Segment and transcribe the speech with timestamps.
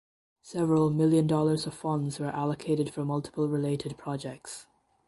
[0.41, 4.65] Several million dollars of funds were allocated for multiple related projects.